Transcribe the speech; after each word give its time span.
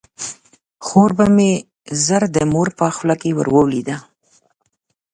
خور 0.85 1.11
به 1.17 1.25
مې 1.35 1.51
ژر 2.05 2.23
د 2.35 2.37
مور 2.51 2.67
په 2.77 2.85
خوله 2.95 3.15
کې 3.21 3.29
ور 3.37 3.47
ولویده. 3.55 3.97